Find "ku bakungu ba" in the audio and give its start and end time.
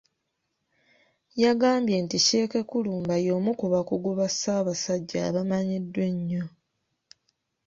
3.59-4.27